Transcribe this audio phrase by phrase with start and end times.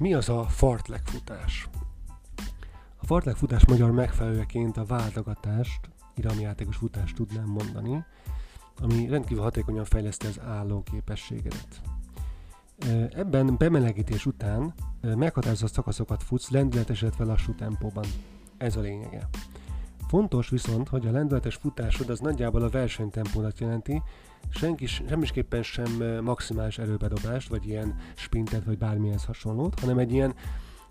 [0.00, 1.68] Mi az a fartlek futás?
[2.96, 5.80] A fartlek futás magyar megfelelőként a váltogatást,
[6.14, 8.04] iramjátékos futást tudnám mondani,
[8.80, 11.80] ami rendkívül hatékonyan fejleszti az álló képességedet.
[13.10, 18.04] Ebben bemelegítés után meghatározott szakaszokat futsz lendületes, illetve lassú tempóban.
[18.56, 19.28] Ez a lényege.
[20.10, 24.02] Fontos viszont, hogy a lendületes futásod az nagyjából a versenytempódat jelenti,
[24.48, 30.34] senki, semmisképpen sem maximális erőbedobást, vagy ilyen sprintet, vagy bármilyenhez hasonlót, hanem egy ilyen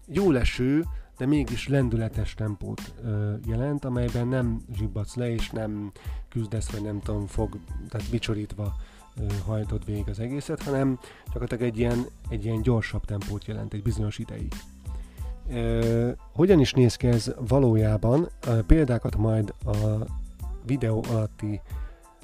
[0.08, 0.86] jó leső,
[1.18, 5.92] de mégis lendületes tempót ö, jelent, amelyben nem zsibbadsz le, és nem
[6.30, 7.58] küzdesz, vagy nem tudom, fog,
[7.90, 8.76] tehát bicsorítva
[9.16, 13.84] ö, hajtod végig az egészet, hanem gyakorlatilag egy ilyen, egy ilyen gyorsabb tempót jelent egy
[13.84, 14.54] bizonyos ideig.
[16.34, 18.30] Hogyan is néz ki ez valójában?
[18.68, 19.76] Példákat majd a
[20.66, 21.62] videó alatti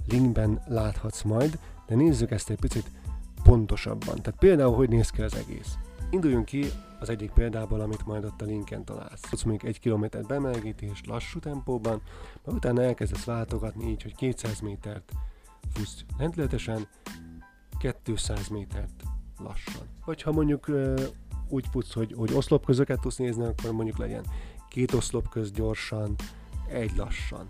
[0.08, 2.92] linkben láthatsz majd, de nézzük ezt egy picit
[3.44, 4.16] pontosabban.
[4.22, 5.74] Tehát például, hogy néz ki az egész.
[6.10, 6.66] Induljunk ki
[7.00, 9.22] az egyik példából, amit majd ott a linken találsz.
[9.30, 12.02] Tudsz mondjuk egy kilométert bemelegítés lassú tempóban,
[12.44, 15.12] majd utána elkezdesz váltogatni így, hogy 200 métert
[15.74, 16.88] fuss lendületesen,
[18.04, 19.04] 200 métert
[19.44, 19.88] lassan.
[20.06, 20.72] Vagy ha mondjuk
[21.50, 24.26] úgy futsz, hogy, hogy oszlopközöket tudsz nézni, akkor mondjuk legyen
[24.70, 26.16] két oszlopköz gyorsan,
[26.68, 27.46] egy lassan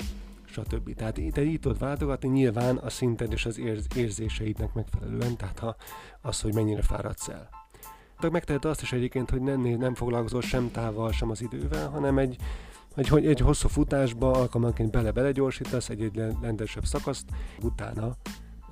[0.55, 0.95] stb.
[0.95, 5.75] Tehát te így tudod váltogatni nyilván a szinted és az érz, érzéseidnek megfelelően, tehát ha
[6.21, 7.49] az, hogy mennyire fáradsz el.
[8.19, 12.17] De megteheted azt is egyébként, hogy nem, nem foglalkozol sem távval, sem az idővel, hanem
[12.17, 12.37] egy,
[12.95, 17.25] egy, hogy egy hosszú futásba alkalmanként bele-bele gyorsítasz egy-egy lendesebb szakaszt,
[17.61, 18.15] utána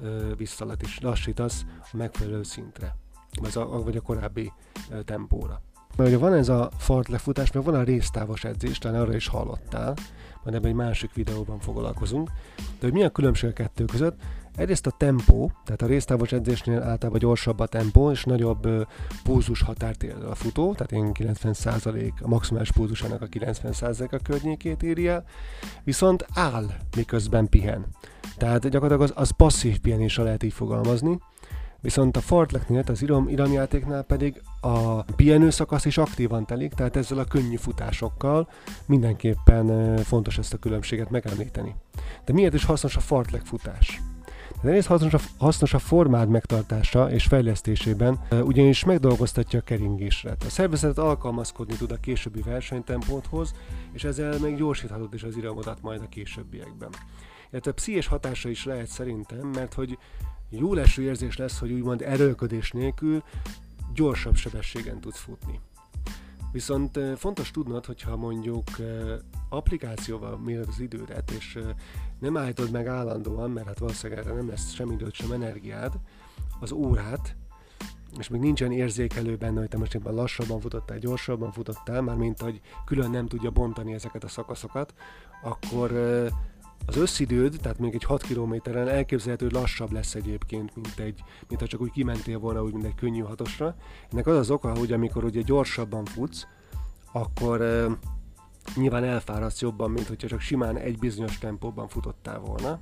[0.01, 2.95] ö, visszalet is lassítasz a megfelelő szintre,
[3.41, 4.51] vagy a, vagy a korábbi
[5.05, 5.61] tempóra.
[5.95, 9.93] Mert ugye van ez a fartlefutás, mert van a résztávos edzés, talán arra is hallottál,
[10.43, 12.29] majd ebben egy másik videóban foglalkozunk.
[12.55, 14.21] De hogy mi a különbség a kettő között?
[14.55, 18.87] Egyrészt a tempó, tehát a résztávos edzésnél általában gyorsabb a tempó, és nagyobb
[19.23, 25.07] pulzus határt ér a futó, tehát én 90% a maximális pulzusának a 90%-a környékét éri
[25.07, 25.23] el,
[25.83, 27.85] viszont áll, miközben pihen.
[28.37, 31.19] Tehát gyakorlatilag az, az passzív pihenésre lehet így fogalmazni,
[31.83, 37.17] Viszont a fartleknél, az iram, iramjátéknál pedig a pihenő szakasz is aktívan telik, tehát ezzel
[37.17, 38.49] a könnyű futásokkal
[38.85, 41.75] mindenképpen fontos ezt a különbséget megemlíteni.
[42.25, 44.01] De miért is hasznos a fartlek futás?
[44.63, 50.35] Egyrészt hasznos a, hasznos a formád megtartása és fejlesztésében, ugyanis megdolgoztatja a keringésre.
[50.45, 53.53] A szervezet alkalmazkodni tud a későbbi versenytempóthoz,
[53.91, 56.89] és ezzel még gyorsíthatod is az iramodat majd a későbbiekben.
[57.51, 59.97] Illetve pszichés hatása is lehet szerintem, mert hogy
[60.57, 63.23] jó leső érzés lesz, hogy úgymond erőlködés nélkül
[63.93, 65.59] gyorsabb sebességen tudsz futni.
[66.51, 68.63] Viszont fontos tudnod, hogyha mondjuk
[69.49, 71.59] applikációval méred az idődet, és
[72.19, 75.93] nem állítod meg állandóan, mert hát valószínűleg erre nem lesz sem időt, sem energiád,
[76.59, 77.35] az órát,
[78.17, 82.41] és még nincsen érzékelő benne, hogy te most éppen lassabban futottál, gyorsabban futottál, már mint
[82.41, 84.93] hogy külön nem tudja bontani ezeket a szakaszokat,
[85.43, 85.91] akkor
[86.93, 91.61] az összidőd, tehát még egy 6 kilométeren elképzelhető, hogy lassabb lesz egyébként, mint, egy, mint
[91.61, 93.75] ha csak úgy kimentél volna úgy, mint egy könnyű hatosra.
[94.11, 96.47] Ennek az az oka, hogy amikor ugye gyorsabban futsz,
[97.11, 97.91] akkor uh,
[98.75, 102.79] nyilván elfáradsz jobban, mint hogyha csak simán egy bizonyos tempóban futottál volna.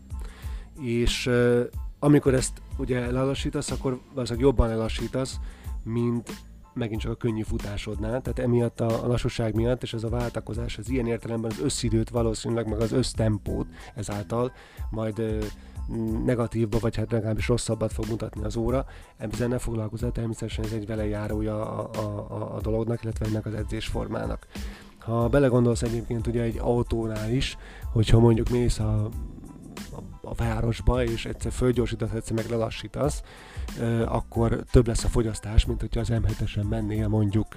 [0.80, 1.62] És uh,
[2.00, 5.40] amikor ezt ugye lelassítasz, akkor valószínűleg jobban lelassítasz,
[5.84, 6.32] mint
[6.74, 10.90] megint csak a könnyű futásodnál, tehát emiatt a, lassúság miatt, és ez a váltakozás, az
[10.90, 14.52] ilyen értelemben az összidőt valószínűleg, meg az össztempót ezáltal
[14.90, 15.22] majd
[16.26, 18.86] negatívba, vagy hát legalábbis rosszabbat fog mutatni az óra.
[19.18, 23.54] Ezzel ne foglalkozol, természetesen ez egy velejárója a, a, a, a dolognak, illetve ennek az
[23.54, 24.48] edzésformának.
[25.00, 27.58] Ha belegondolsz egyébként ugye egy autónál is,
[27.92, 29.10] hogyha mondjuk mész a
[29.92, 33.22] a városba, és egyszer fölgyorsítasz, egyszer meg lelassítasz,
[34.06, 37.48] akkor több lesz a fogyasztás, mint hogyha az M7-esen mennél mondjuk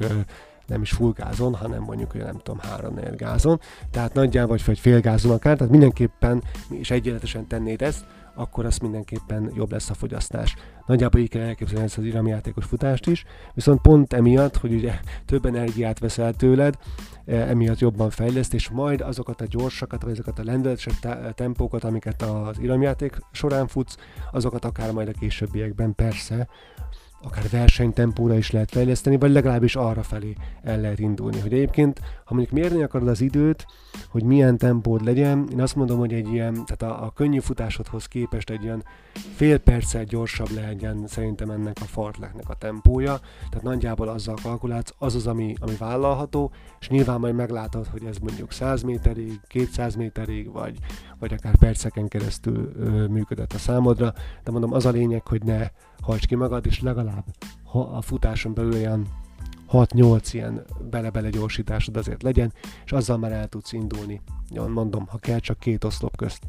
[0.66, 3.60] nem is full gázon, hanem mondjuk, hogy nem tudom, 3 gázon,
[3.90, 9.50] tehát nagyjából vagy fél gázon akár, tehát mindenképpen is egyenletesen tennéd ezt, akkor az mindenképpen
[9.54, 10.56] jobb lesz a fogyasztás.
[10.86, 15.44] Nagyjából így kell elképzelni ezt az iramjátékos futást is, viszont pont emiatt, hogy ugye több
[15.44, 16.74] energiát veszel tőled,
[17.26, 22.22] e, emiatt jobban fejleszt, és majd azokat a gyorsakat, vagy azokat a lendületesebb tempókat, amiket
[22.22, 23.96] az iramjáték során futsz,
[24.32, 26.48] azokat akár majd a későbbiekben persze
[27.24, 30.32] akár versenytempóra is lehet fejleszteni, vagy legalábbis arra felé
[30.62, 31.40] el lehet indulni.
[31.40, 33.66] Hogy egyébként, ha mondjuk mérni akarod az időt,
[34.08, 38.06] hogy milyen tempód legyen, én azt mondom, hogy egy ilyen, tehát a, a könnyű futásodhoz
[38.06, 38.84] képest egy ilyen
[39.34, 45.14] fél perccel gyorsabb legyen szerintem ennek a fartleknek a tempója, tehát nagyjából azzal kalkulálsz, az
[45.14, 46.50] az, ami, ami vállalható,
[46.80, 50.78] és nyilván majd meglátod, hogy ez mondjuk 100 méterig, 200 méterig, vagy,
[51.18, 54.12] vagy akár perceken keresztül ö, működött a számodra,
[54.44, 55.68] de mondom, az a lényeg, hogy ne
[56.04, 57.24] hajts ki magad, és legalább
[57.64, 59.06] ha a futáson belül ilyen
[59.72, 62.52] 6-8 ilyen bele-bele gyorsításod azért legyen,
[62.84, 64.20] és azzal már el tudsz indulni.
[64.68, 66.46] Mondom, ha kell, csak két oszlop közt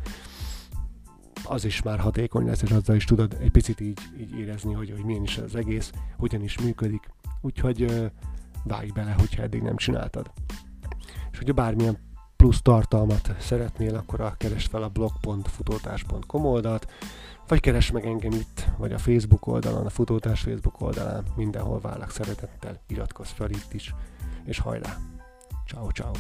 [1.48, 4.92] az is már hatékony lesz, és azzal is tudod egy picit így, így érezni, hogy,
[4.92, 7.10] hogy milyen is az egész, hogyan is működik.
[7.42, 8.12] Úgyhogy
[8.64, 10.32] vágj bele, hogyha eddig nem csináltad.
[11.32, 11.98] És hogyha bármilyen
[12.46, 16.88] plusz tartalmat szeretnél, akkor a keresd fel a blog.futótás.com oldalt,
[17.48, 22.12] vagy keresd meg engem itt, vagy a Facebook oldalon, a Futótás Facebook oldalán, mindenhol várlak
[22.12, 23.96] szeretettel, iratkozz fel itt is,
[24.44, 24.98] és hajrá!
[25.68, 26.12] Ciao, ciao.